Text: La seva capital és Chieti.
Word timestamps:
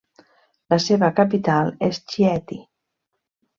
La 0.73 0.79
seva 0.85 1.09
capital 1.19 1.71
és 1.91 2.01
Chieti. 2.15 2.61